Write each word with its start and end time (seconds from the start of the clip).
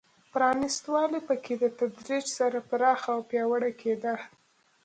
پرانېست 0.31 0.83
والی 0.93 1.19
په 1.27 1.35
کې 1.43 1.53
په 1.61 1.67
تدریج 1.79 2.25
سره 2.39 2.57
پراخ 2.69 3.01
او 3.13 3.19
پیاوړی 3.29 3.71
کېده. 3.81 4.13